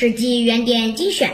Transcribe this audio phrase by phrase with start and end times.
[0.00, 1.28] 史记原典精选》：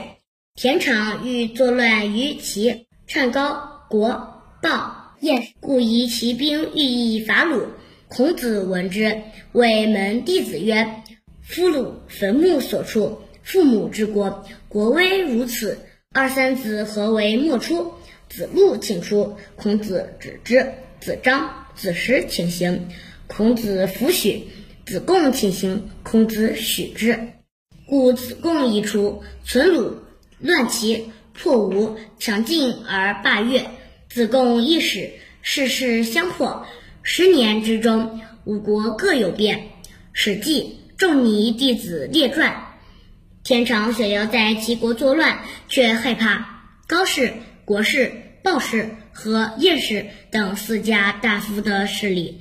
[0.56, 7.68] 田常欲作乱于齐，倡高国道晏，故移其兵，欲以伐鲁。
[8.08, 9.22] 孔子闻之，
[9.52, 11.04] 谓门弟子曰
[11.46, 15.78] ：“夫鲁坟墓所处，父母之国，国威如此。
[16.12, 17.92] 二三子何为莫出？”
[18.28, 20.72] 子路请出，孔子止之。
[20.98, 22.88] 子张、子时请行，
[23.28, 24.48] 孔子弗许。
[24.84, 27.28] 子贡请行，孔子许之。
[27.86, 29.96] 故子贡一出，存鲁，
[30.40, 33.64] 乱齐，破吴，强晋而霸越。
[34.08, 36.66] 子贡一使，世事相迫。
[37.02, 39.58] 十年之中，五国各有变。
[40.12, 42.50] 《史记·仲尼弟子列传》：
[43.44, 47.32] 田常想要在齐国作乱，却害怕高氏、
[47.64, 48.12] 国氏、
[48.42, 52.40] 鲍氏和晏氏等四家大夫的势力，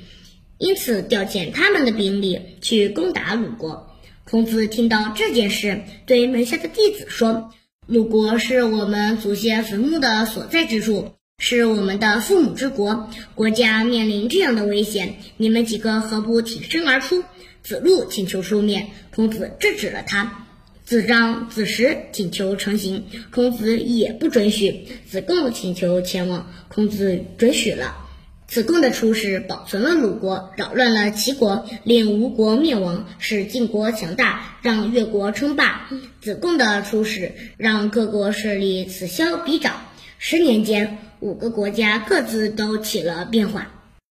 [0.58, 3.95] 因此调遣他们的兵力去攻打鲁国。
[4.28, 7.52] 孔子听到这件事，对门下的弟子说
[7.86, 17.24] ：“鲁国是我们祖先坟墓的所在之处。”是我们的父母之国，国家面临这样的危险，你们几个何不挺身而出？
[17.62, 20.48] 子路请求出面，孔子制止了他。
[20.86, 24.88] 子张、子时请求成行，孔子也不准许。
[25.08, 28.05] 子贡请求前往，孔子准许了。
[28.48, 35.90] 子贡的出使保存了鲁国，扰乱了齐国，令吴国灭亡，使晋国强大，让越国称霸。
[36.22, 39.74] 子贡的出使让各国势力此消彼长，
[40.20, 40.98] 十年间。
[41.22, 43.72] 五个国家各自都起了变化。